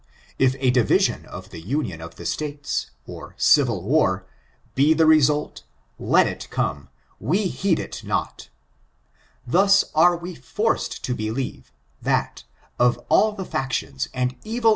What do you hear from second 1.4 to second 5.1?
the union of the states, or civil war, be the